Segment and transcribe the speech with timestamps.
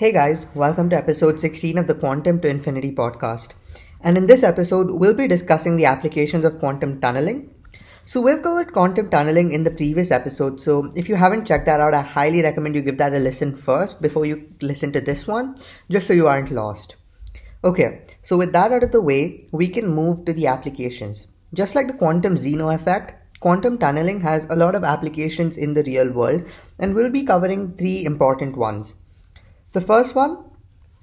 [0.00, 3.50] Hey guys, welcome to episode 16 of the Quantum to Infinity podcast.
[4.00, 7.54] And in this episode, we'll be discussing the applications of quantum tunneling.
[8.06, 11.80] So, we've covered quantum tunneling in the previous episode, so if you haven't checked that
[11.80, 15.26] out, I highly recommend you give that a listen first before you listen to this
[15.26, 15.54] one,
[15.90, 16.96] just so you aren't lost.
[17.62, 21.26] Okay, so with that out of the way, we can move to the applications.
[21.52, 25.84] Just like the quantum Zeno effect, quantum tunneling has a lot of applications in the
[25.84, 26.48] real world,
[26.78, 28.94] and we'll be covering three important ones.
[29.72, 30.36] The first one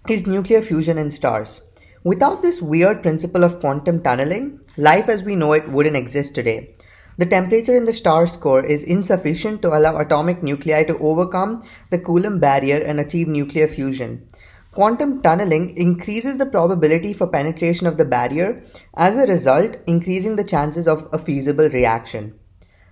[0.10, 1.62] is nuclear fusion in stars.
[2.04, 6.76] Without this weird principle of quantum tunneling, life as we know it wouldn't exist today.
[7.18, 11.98] The temperature in the star's core is insufficient to allow atomic nuclei to overcome the
[11.98, 14.28] Coulomb barrier and achieve nuclear fusion.
[14.74, 18.62] Quantum tunneling increases the probability for penetration of the barrier,
[18.98, 22.38] as a result, increasing the chances of a feasible reaction.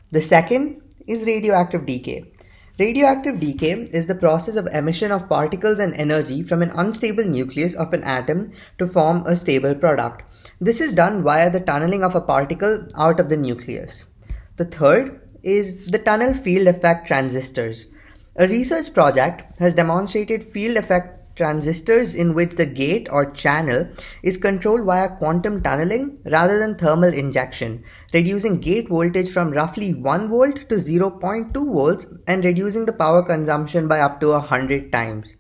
[0.09, 2.31] The second is radioactive decay.
[2.78, 7.74] Radioactive decay is the process of emission of particles and energy from an unstable nucleus
[7.74, 10.23] of an atom to form a stable product.
[10.59, 14.04] This is done via the tunneling of a particle out of the nucleus.
[14.58, 17.88] The third is the tunnel field effect transistors.
[18.36, 23.88] A research project has demonstrated field effect transistors in which the gate or channel
[24.23, 27.83] is controlled via quantum tunneling rather than thermal injection,
[28.14, 33.88] reducing gate voltage from roughly 1 volt to 0.2 volts and reducing the power consumption
[33.88, 35.36] by up to 100 times.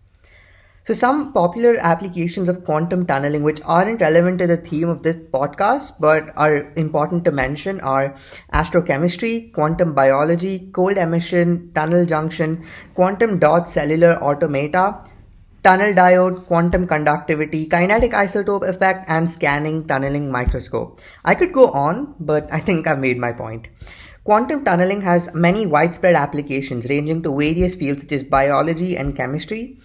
[0.87, 5.15] So, some popular applications of quantum tunneling, which aren't relevant to the theme of this
[5.15, 8.13] podcast but are important to mention, are
[8.53, 15.03] astrochemistry, quantum biology, cold emission, tunnel junction, quantum dot cellular automata,
[15.65, 21.01] tunnel diode, quantum conductivity, kinetic isotope effect, and scanning tunneling microscope.
[21.23, 23.67] I could go on, but I think I've made my point.
[24.23, 29.79] Quantum tunneling has many widespread applications ranging to various fields such as biology and chemistry.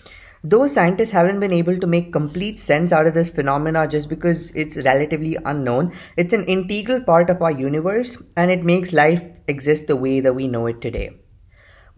[0.44, 4.50] Though scientists haven't been able to make complete sense out of this phenomena just because
[4.50, 9.86] it's relatively unknown, it's an integral part of our universe and it makes life exist
[9.86, 11.10] the way that we know it today.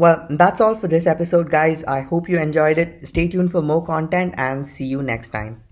[0.02, 1.84] Well, that's all for this episode, guys.
[1.84, 3.06] I hope you enjoyed it.
[3.06, 5.62] Stay tuned for more content and see you next time.